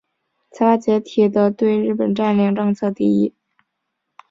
[0.49, 3.35] 财阀解体的对日本占领政策之一。